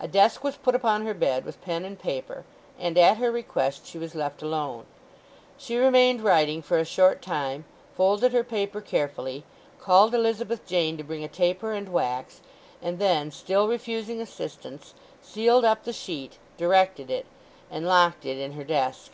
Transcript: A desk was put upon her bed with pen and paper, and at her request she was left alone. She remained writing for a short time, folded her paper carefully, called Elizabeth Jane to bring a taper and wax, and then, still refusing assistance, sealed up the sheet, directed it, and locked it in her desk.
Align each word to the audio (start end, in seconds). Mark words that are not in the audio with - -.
A 0.00 0.08
desk 0.08 0.42
was 0.42 0.56
put 0.56 0.74
upon 0.74 1.04
her 1.04 1.12
bed 1.12 1.44
with 1.44 1.60
pen 1.60 1.84
and 1.84 1.98
paper, 1.98 2.44
and 2.78 2.96
at 2.96 3.18
her 3.18 3.30
request 3.30 3.86
she 3.86 3.98
was 3.98 4.14
left 4.14 4.40
alone. 4.40 4.86
She 5.58 5.76
remained 5.76 6.24
writing 6.24 6.62
for 6.62 6.78
a 6.78 6.84
short 6.86 7.20
time, 7.20 7.66
folded 7.94 8.32
her 8.32 8.42
paper 8.42 8.80
carefully, 8.80 9.44
called 9.78 10.14
Elizabeth 10.14 10.64
Jane 10.64 10.96
to 10.96 11.04
bring 11.04 11.22
a 11.24 11.28
taper 11.28 11.72
and 11.74 11.92
wax, 11.92 12.40
and 12.80 12.98
then, 12.98 13.30
still 13.30 13.68
refusing 13.68 14.18
assistance, 14.18 14.94
sealed 15.20 15.66
up 15.66 15.84
the 15.84 15.92
sheet, 15.92 16.38
directed 16.56 17.10
it, 17.10 17.26
and 17.70 17.86
locked 17.86 18.24
it 18.24 18.38
in 18.38 18.52
her 18.52 18.64
desk. 18.64 19.12